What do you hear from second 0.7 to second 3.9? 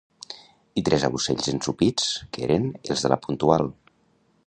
...i tres aucells ensopits, que eren els de «La Puntual».